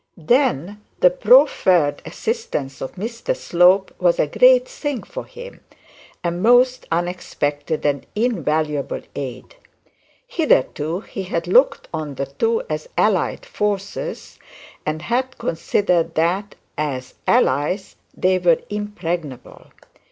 Then 0.17 0.81
the 0.99 1.11
proffered 1.11 2.01
assistance 2.07 2.81
of 2.81 2.95
Mr 2.95 3.37
Slope 3.37 3.93
was 3.99 4.17
a 4.17 4.25
great 4.25 4.67
thing 4.67 5.03
for 5.03 5.25
him, 5.25 5.59
a 6.23 6.31
most 6.31 6.87
unexpected 6.91 7.85
and 7.85 8.07
invaluable 8.15 9.03
aid. 9.15 9.57
Hitherto 10.25 11.01
he 11.01 11.21
had 11.21 11.45
looked 11.45 11.87
on 11.93 12.15
the 12.15 12.25
two 12.25 12.63
as 12.67 12.89
allied 12.97 13.45
forces; 13.45 14.39
and 14.87 15.03
had 15.03 15.37
considered 15.37 16.15
that 16.15 16.55
as 16.79 17.13
allied 17.27 17.81
they 18.17 18.39
were 18.39 18.57
impregnable. 18.71 19.67